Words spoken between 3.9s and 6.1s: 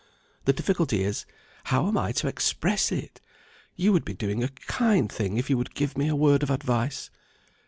would be doing a kind thing if you would give me